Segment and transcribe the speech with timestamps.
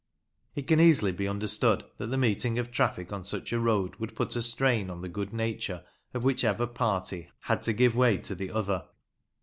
[0.55, 4.15] It can easily be understood that the meeting of traffic on such a road would
[4.15, 5.83] put a strain on the good nature
[6.15, 8.87] of whichever party had to give way to the other.